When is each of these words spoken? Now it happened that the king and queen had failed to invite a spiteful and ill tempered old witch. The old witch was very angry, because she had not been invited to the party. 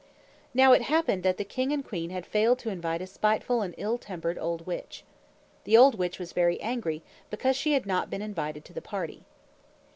Now 0.55 0.71
it 0.71 0.81
happened 0.81 1.21
that 1.21 1.37
the 1.37 1.45
king 1.45 1.71
and 1.71 1.85
queen 1.85 2.09
had 2.09 2.25
failed 2.25 2.57
to 2.57 2.71
invite 2.71 3.03
a 3.03 3.05
spiteful 3.05 3.61
and 3.61 3.75
ill 3.77 3.99
tempered 3.99 4.39
old 4.39 4.65
witch. 4.65 5.03
The 5.63 5.77
old 5.77 5.93
witch 5.93 6.17
was 6.17 6.33
very 6.33 6.59
angry, 6.59 7.03
because 7.29 7.55
she 7.55 7.73
had 7.73 7.85
not 7.85 8.09
been 8.09 8.23
invited 8.23 8.65
to 8.65 8.73
the 8.73 8.81
party. 8.81 9.25